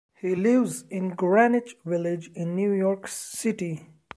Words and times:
He 0.19 0.33
lives 0.33 0.83
in 0.89 1.09
Greenwich 1.09 1.77
Village 1.85 2.31
in 2.33 2.55
New 2.55 2.71
York 2.71 3.07
City. 3.07 3.85